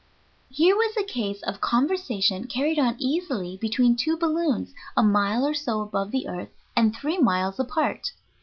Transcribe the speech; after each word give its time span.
Here 0.49 0.75
was 0.75 0.97
a 0.97 1.03
case 1.03 1.43
of 1.43 1.61
conversation 1.61 2.47
carried 2.47 2.79
on 2.79 2.95
easily 2.97 3.55
between 3.57 3.95
two 3.95 4.17
balloons 4.17 4.73
a 4.97 5.03
mile 5.03 5.45
or 5.45 5.53
so 5.53 5.79
above 5.81 6.09
the 6.09 6.27
earth 6.27 6.49
and 6.75 6.95
three 6.95 7.19
miles 7.19 7.59
apart. 7.59 8.11